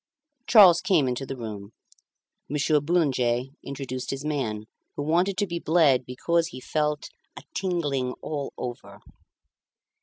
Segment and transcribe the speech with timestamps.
[0.47, 1.73] Charles came into the room.
[2.49, 4.63] Monsieur Boulanger introduced his man,
[4.95, 9.01] who wanted to be bled because he felt "a tingling all over."